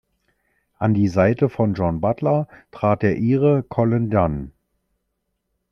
[0.79, 4.49] An die Seite von Jean Butler trat der Ire Colin Dunne.